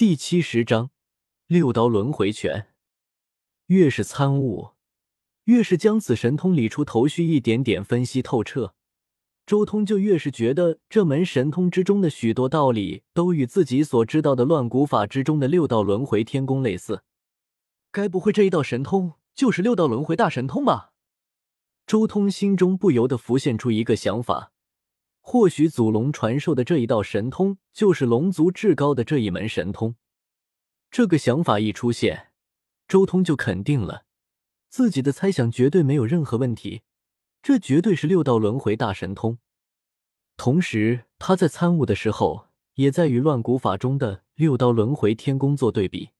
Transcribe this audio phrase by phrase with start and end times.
[0.00, 0.88] 第七十章
[1.46, 2.68] 六道轮回拳。
[3.66, 4.70] 越是参悟，
[5.44, 8.72] 越是将此神通理出头绪，一点点分析透彻，
[9.44, 17.02] 周通就越是觉得这门神通之中的许多道理都与自己所知道的乱古法之中的六道轮回天宫类似。
[17.92, 20.94] 该不会这一道神通就是六道轮回大神通吧？
[21.86, 24.52] 周通心中不由得浮现出一个想法：
[25.20, 29.94] 或许祖龙传授的这一道神通，就是龙族至高的这一门神通。
[30.90, 32.32] 这个想法一出现，
[32.88, 34.04] 周通就肯定了
[34.68, 36.82] 自己的猜想绝对没有任何问题，
[37.42, 39.38] 这绝对是六道轮回大神通。
[40.36, 46.10] 同时，他在参悟的时候，也在与乱古法中的六道轮回天宫做对比。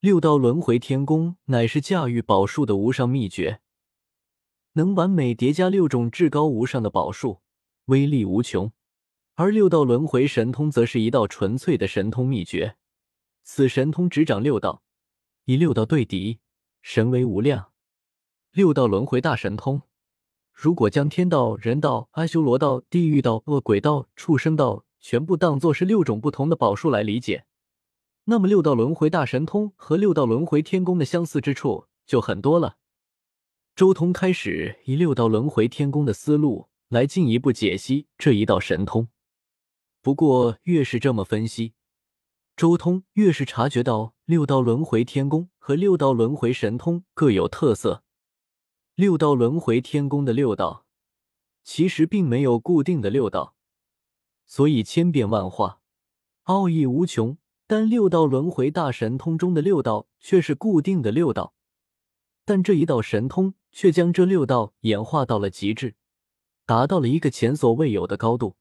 [0.00, 3.60] 六道轮回天宫乃是驾驭宝术的无上秘诀。
[4.74, 7.40] 能完美叠加六种至高无上的宝术，
[7.86, 8.70] 威力无穷；
[9.34, 12.76] 而六道轮回神通则是一道纯粹的神通秘诀。
[13.42, 14.82] 此神通执掌六道，
[15.44, 16.38] 以六道对敌，
[16.80, 17.72] 神威无量。
[18.52, 19.82] 六道轮回大神通，
[20.52, 27.44] 如果将天道、人道、阿修罗道、地狱道、恶鬼道、畜生道全部当作是六种不同的宝术来理解，
[28.24, 32.76] 那么六道轮回大神通和六道轮回天宫的相似之处就很多了。
[33.76, 39.08] 周通开始以六道轮回天宫的思路来进一步解析这一道神通。
[40.00, 41.74] 不过，越是这么分析，
[42.56, 48.04] 周通越是察觉到六道轮回天宫和六道轮回神通各有特色。
[48.94, 50.86] 六道轮回天宫的六道
[51.64, 53.56] 其实并没有固定的六道，
[54.46, 55.80] 所以千变万化，
[56.44, 57.36] 奥义无穷。
[57.66, 61.54] 但六道轮回大神通中的六道却是固定的六道。
[62.44, 65.96] 但这一道神通却将这六道演化到了极致，
[66.66, 68.56] 达到了一个前所未有的高度。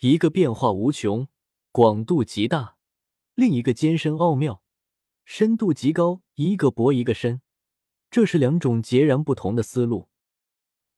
[0.00, 1.28] 一个变化无穷，
[1.72, 2.76] 广度极大；
[3.34, 4.62] 另一个艰深奥妙，
[5.24, 6.22] 深度极高。
[6.34, 7.40] 一个薄，一个深，
[8.12, 10.08] 这是两种截然不同的思路。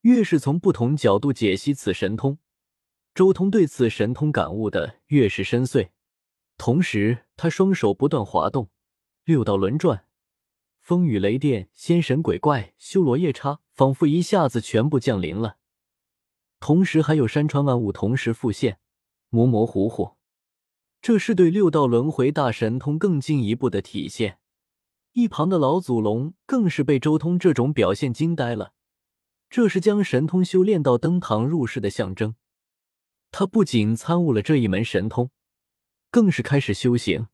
[0.02, 2.39] 越是从不同角度解析此神通，
[3.14, 5.89] 周通对此神通感悟的越是深邃。
[6.58, 8.68] 同时，他双手不断滑动，
[9.24, 10.05] 六道轮转。
[10.78, 15.56] 风雨雷电、仙神鬼怪、修罗夜叉，仿佛一下子全部降临了。
[16.60, 18.78] 同时，还有山川万物同时复现，
[19.30, 20.16] 模模糊糊。
[21.02, 24.38] 这是对六道轮回大神通更进一步的体现。
[25.12, 28.74] 一旁的老祖龙更是被周通这种表现惊呆了。
[29.48, 32.36] 这是将神通修炼到登堂入室的象征。
[33.32, 35.30] 他不仅参悟了这一门神通，
[36.10, 37.28] 更是开始修行。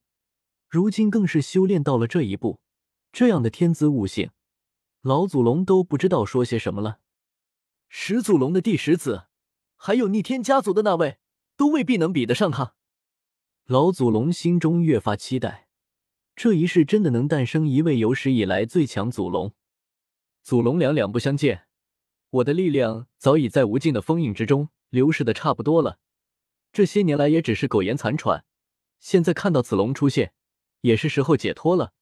[0.68, 2.60] 如今更是修炼到了这一步。
[3.12, 4.30] 这样的天资悟性，
[5.02, 7.00] 老祖龙都不知道说些什么了。
[7.88, 9.26] 始祖龙的第十子，
[9.76, 11.18] 还有逆天家族的那位，
[11.56, 12.74] 都未必能比得上他。
[13.64, 15.68] 老祖龙心中越发期待，
[16.34, 19.54] 这一世真的能诞生一位有史以来最强祖龙。
[20.42, 21.66] 祖龙两两不相见，
[22.30, 25.98] 我的力量早已在无尽的封印之中流逝的差不多了。
[26.72, 28.44] 这些年来也只是苟延残喘，
[29.00, 30.34] 现在看到子龙出现，
[30.82, 31.92] 也是时候解脱了。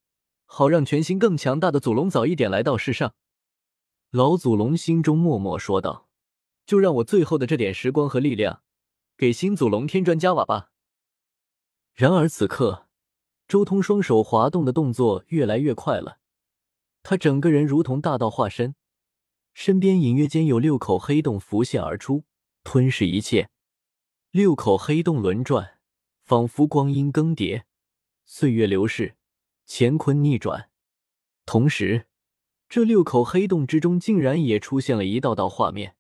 [0.47, 3.15] 好让全新更强大的祖龙早一点来到世上，
[4.15, 6.09] 老祖龙心中默默说道
[6.65, 8.63] ：“就让我最后的这点时光和力量，
[9.17, 10.71] 给新祖龙添砖加瓦吧。”
[11.95, 12.87] 然而此刻，
[13.49, 16.21] 周通双手滑动的动作越来越快了，
[17.03, 18.77] 他整个人如同大道化身，
[19.53, 22.23] 身边隐约间有六口黑洞浮现而出，
[22.63, 23.51] 吞噬一切。
[24.31, 25.81] 六口黑洞轮转，
[26.23, 27.65] 仿佛光阴更迭，
[28.25, 29.17] 岁月流逝。
[29.67, 30.71] 乾坤逆转，
[31.45, 32.07] 同时，
[32.75, 35.95] 这六口黑洞之中竟然也出现了一道道画面：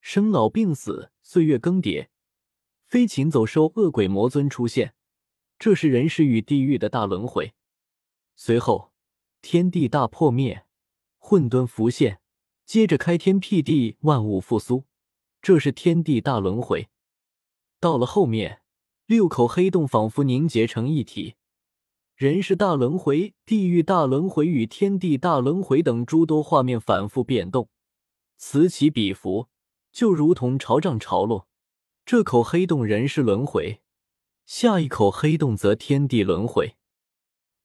[0.00, 2.06] 生老病死，岁月更迭，
[2.86, 4.94] 飞禽走兽，恶鬼魔尊出现。
[5.58, 7.52] 这是人世与地狱的大轮回。
[8.36, 8.92] 随后，
[9.42, 10.64] 天地大破灭，
[11.16, 12.20] 混沌浮现，
[12.64, 14.84] 接着开天辟地，万物复苏。
[15.42, 16.88] 这是天地大轮回。
[17.80, 18.62] 到了后面，
[19.06, 21.34] 六口黑洞仿佛凝结成一体。
[22.18, 27.68] 人世大轮回、地狱大轮回与天地大轮回等诸多画面反复变动，
[28.36, 29.46] 此起彼伏，
[29.92, 31.46] 就如同潮涨潮落。
[32.04, 33.82] 这口黑洞人世轮回，
[34.46, 36.74] 下一口黑洞则天地轮回，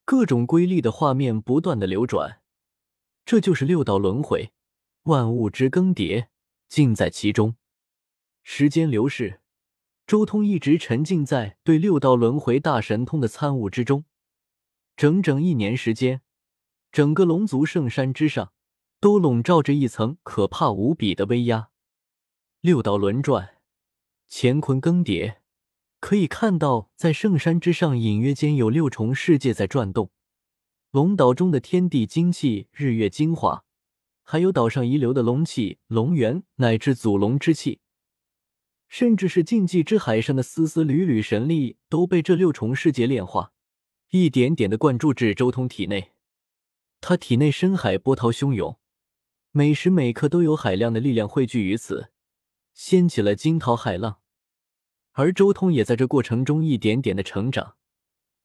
[0.04, 2.40] 各种瑰丽的画面不断的流转。
[3.24, 4.52] 这就是六道轮回，
[5.02, 6.28] 万物之更迭
[6.68, 7.56] 尽在其中。
[8.44, 9.40] 时间流逝，
[10.06, 14.04] 周通一直沉浸在对六道轮回大神通的参悟之中。
[14.96, 16.20] 整整一年时间，
[16.92, 18.52] 整个龙族圣山之上
[19.00, 21.70] 都笼罩着一层可怕无比的威压。
[22.60, 23.56] 六道轮转，
[24.30, 25.38] 乾坤更迭，
[25.98, 30.10] 可以看到，在圣山之上，隐约间有六重世界在转动。
[30.92, 33.64] 龙岛中的天地精气、日月精华，
[34.22, 37.80] 还有岛上遗留的龙气、龙元乃至祖龙之气，
[38.86, 43.53] 甚至是禁忌之海上的丝丝缕缕神力，都被这六重世界炼化，
[44.16, 46.12] 一点点的灌注至周通体内。
[47.00, 48.78] 他体内深海波涛汹涌，
[49.50, 52.12] 每时每刻都有海量的力量汇聚于此，
[52.72, 54.20] 掀起了惊涛骇浪。
[55.14, 57.74] 而周通也在这过程中一点点的成长，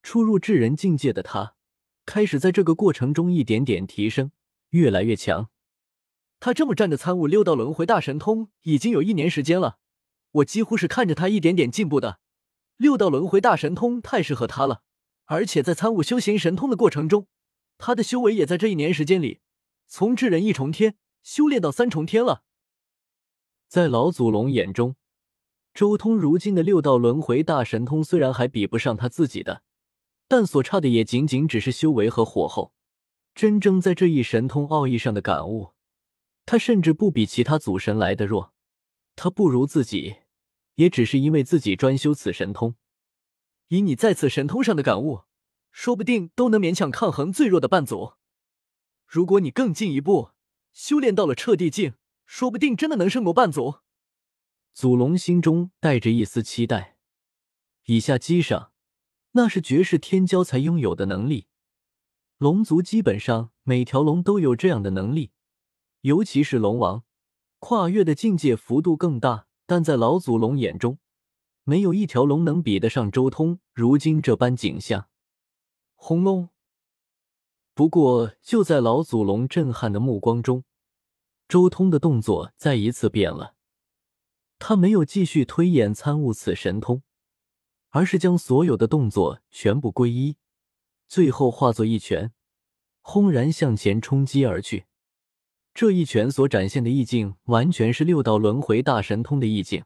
[0.02, 1.54] 初入至人境界的他，
[2.04, 4.32] 开始在这个过程中一点点提升，
[4.72, 5.50] 越来越强。
[6.40, 9.78] 他这么站着参悟六道轮回大神通已经有一年时间了，
[10.32, 12.20] 我几乎是看着他一点点进步的。
[12.78, 14.82] 六道轮回大神通太适合他了，
[15.30, 17.28] 而且在参悟修行神通的过程中。
[17.78, 19.40] 他的修为也在这一年时间里，
[19.88, 22.44] 从至人一重天修炼到三重天了。
[23.68, 24.96] 在老祖龙眼中，
[25.74, 29.62] 周通如今的六道轮回大神通虽然还比不上他自己的，
[30.28, 32.74] 但所差的也仅仅只是修为和火候。
[33.34, 35.70] 真正在这一神通奥义上的感悟，
[36.46, 38.52] 他甚至不比其他祖神来的弱。
[39.16, 40.18] 他不如自己，
[40.76, 42.76] 也只是因为自己专修此神通。
[43.70, 45.22] 以你在此神通上的感悟。
[45.72, 48.14] 说不定都能勉强抗衡最弱的半祖。
[49.06, 50.32] 如果你更进一步
[50.72, 51.94] 修炼到了彻地境，
[52.26, 53.76] 说不定真的能胜过半祖。
[54.74, 56.98] 祖龙心中带着一丝期待。
[57.86, 58.72] 以下击上，
[59.32, 61.48] 那是绝世天骄才拥有的能力。
[62.38, 65.32] 龙族基本上每条龙都有这样的能力，
[66.02, 67.04] 尤其是龙王，
[67.60, 69.48] 跨越的境界幅度更大。
[69.66, 70.98] 但在老祖龙眼中，
[71.70, 75.08] 没有一条龙能比得上周通如今这般景象。
[75.94, 76.50] 轰隆！
[77.76, 80.64] 不过，就在老祖龙震撼的目光中，
[81.48, 83.54] 周通的动作再一次变了。
[84.58, 87.04] 他没有继续推演参悟此神通，
[87.90, 90.38] 而是将所有的动作全部归一，
[91.08, 92.32] 最后化作一拳，
[93.02, 94.86] 轰然向前冲击而去。
[95.76, 99.84] 这一拳所展现的意境，完全是六道轮回大神通的意境，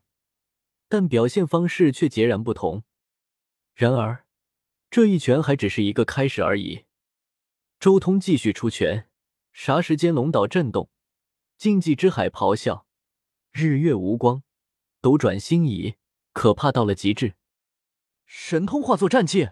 [0.93, 2.83] 但表现方式却截然不同。
[3.73, 4.27] 然而，
[4.91, 6.85] 这一拳还只是一个开始而已。
[7.79, 9.09] 周通继续出拳，
[9.55, 10.91] 霎时间龙岛震动，
[11.57, 12.85] 禁忌之海咆哮，
[13.51, 14.43] 日月无光，
[15.01, 15.95] 斗转星移，
[16.31, 17.33] 可怕到了极致。
[18.27, 19.49] 神通化作战技，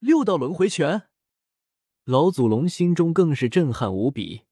[0.00, 1.02] 六道轮回拳。
[2.02, 4.42] 老祖龙心中更是震撼无比，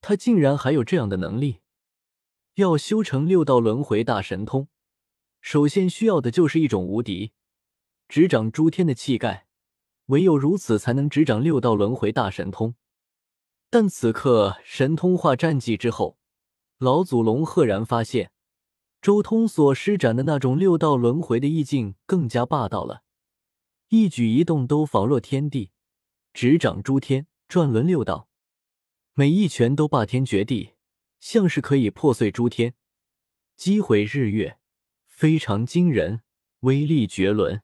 [0.00, 1.58] 他竟然还有这样的能力。
[2.54, 4.68] 要修成六道轮回大神通，
[5.44, 7.32] 首先需要的就是一种无敌。
[8.08, 9.46] 执掌诸天的气概，
[10.06, 12.76] 唯有如此，才能执掌六道轮回大神通。
[13.68, 16.16] 但此刻神通化战绩之后，
[16.78, 18.32] 老祖龙赫然发现，
[19.02, 23.02] 周通所施展的那种六道轮回的意境更加霸道了，
[23.90, 25.72] 一举一动都仿若天地，
[26.32, 28.30] 执掌诸天，转轮六道，
[29.12, 30.70] 每一拳都霸天绝地，
[31.20, 32.72] 像是可以破碎诸天，
[33.56, 34.58] 击毁日月，
[35.16, 36.22] 非常惊人，
[36.60, 37.62] 威力绝伦。